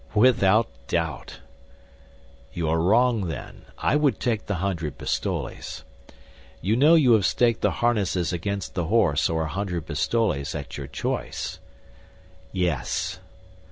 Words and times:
"Without 0.15 0.67
doubt." 0.87 1.41
"You 2.53 2.67
are 2.69 2.81
wrong, 2.81 3.27
then. 3.27 3.65
I 3.77 3.95
would 3.95 4.19
take 4.19 4.47
the 4.47 4.55
hundred 4.55 4.97
pistoles. 4.97 5.83
You 6.59 6.75
know 6.75 6.95
you 6.95 7.11
have 7.13 7.23
staked 7.23 7.61
the 7.61 7.69
harnesses 7.69 8.33
against 8.33 8.73
the 8.73 8.85
horse 8.85 9.29
or 9.29 9.43
a 9.43 9.47
hundred 9.49 9.85
pistoles, 9.85 10.55
at 10.55 10.75
your 10.75 10.87
choice." 10.87 11.59
"Yes." 12.51 13.19